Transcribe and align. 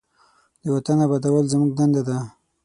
د 0.63 0.65
وطن 0.75 0.97
آبادول 1.05 1.45
زموږ 1.53 1.71
دنده 1.77 2.01
ده. 2.07 2.17